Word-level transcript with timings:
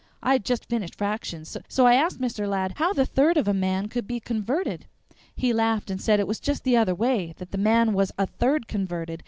I 0.23 0.31
had 0.33 0.45
just 0.45 0.65
finished 0.65 0.95
fractions, 0.95 1.55
so 1.67 1.85
I 1.85 1.93
asked 1.93 2.19
Mr. 2.19 2.49
Ladd 2.49 2.73
how 2.77 2.91
the 2.91 3.05
third 3.05 3.37
of 3.37 3.47
a 3.47 3.53
man 3.53 3.87
could 3.87 4.07
be 4.07 4.19
converted. 4.19 4.87
He 5.35 5.53
laughed 5.53 5.91
and 5.91 6.01
said 6.01 6.19
it 6.19 6.25
was 6.25 6.39
just 6.39 6.63
the 6.63 6.75
other 6.75 6.95
way; 6.95 7.35
that 7.37 7.51
the 7.51 7.59
man 7.59 7.93
was 7.93 8.11
a 8.17 8.25
third 8.25 8.67
converted. 8.67 9.19